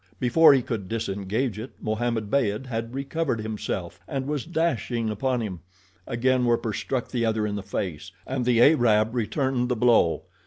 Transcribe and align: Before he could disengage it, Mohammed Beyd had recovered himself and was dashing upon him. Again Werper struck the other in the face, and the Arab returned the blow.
Before 0.19 0.51
he 0.55 0.63
could 0.63 0.89
disengage 0.89 1.59
it, 1.59 1.73
Mohammed 1.79 2.31
Beyd 2.31 2.65
had 2.65 2.95
recovered 2.95 3.41
himself 3.41 3.99
and 4.07 4.25
was 4.25 4.45
dashing 4.47 5.11
upon 5.11 5.41
him. 5.41 5.59
Again 6.07 6.43
Werper 6.45 6.73
struck 6.73 7.09
the 7.09 7.23
other 7.23 7.45
in 7.45 7.53
the 7.55 7.61
face, 7.61 8.11
and 8.25 8.43
the 8.43 8.63
Arab 8.63 9.13
returned 9.13 9.69
the 9.69 9.75
blow. 9.75 10.23